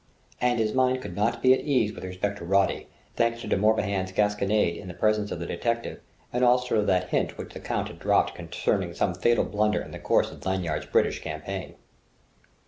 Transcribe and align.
And 0.41 0.57
his 0.57 0.73
mind 0.73 0.99
could 0.99 1.15
not 1.15 1.43
be 1.43 1.53
at 1.53 1.59
ease 1.59 1.93
with 1.93 2.03
respect 2.03 2.39
to 2.39 2.43
Roddy, 2.43 2.87
thanks 3.17 3.41
to 3.41 3.47
De 3.47 3.55
Morbihan's 3.55 4.11
gasconade 4.11 4.75
in 4.77 4.87
the 4.87 4.95
presence 4.95 5.29
of 5.31 5.37
the 5.37 5.45
detective 5.45 6.01
and 6.33 6.43
also 6.43 6.77
to 6.77 6.81
that 6.81 7.09
hint 7.09 7.37
which 7.37 7.53
the 7.53 7.59
Count 7.59 7.87
had 7.87 7.99
dropped 7.99 8.33
concerning 8.33 8.95
some 8.95 9.13
fatal 9.13 9.43
blunder 9.43 9.79
in 9.83 9.91
the 9.91 9.99
course 9.99 10.31
of 10.31 10.43
Lanyard's 10.43 10.87
British 10.87 11.19
campaign. 11.21 11.75